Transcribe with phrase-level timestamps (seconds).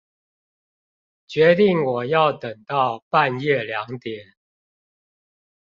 [1.27, 4.33] 決定我要等到半夜兩點